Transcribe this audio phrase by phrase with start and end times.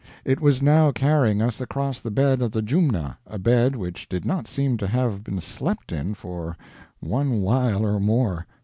[0.25, 4.25] It was now carrying us across the bed of the Jumna, a bed which did
[4.25, 6.57] not seem to have been slept in for
[7.01, 8.47] one while or more.